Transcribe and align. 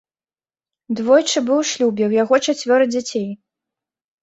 Двойчы 0.99 1.43
быў 1.51 1.59
у 1.65 1.67
шлюбе, 1.73 2.03
у 2.09 2.13
яго 2.23 2.35
чацвёра 2.45 2.91
дзяцей. 2.95 3.31